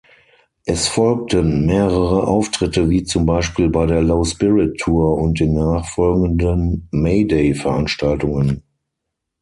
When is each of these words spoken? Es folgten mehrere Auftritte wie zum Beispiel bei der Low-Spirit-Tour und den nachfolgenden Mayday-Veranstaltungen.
Es 0.65 0.87
folgten 0.87 1.67
mehrere 1.67 2.25
Auftritte 2.27 2.89
wie 2.89 3.03
zum 3.03 3.27
Beispiel 3.27 3.69
bei 3.69 3.85
der 3.85 4.01
Low-Spirit-Tour 4.01 5.15
und 5.15 5.39
den 5.39 5.53
nachfolgenden 5.53 6.87
Mayday-Veranstaltungen. 6.89 8.63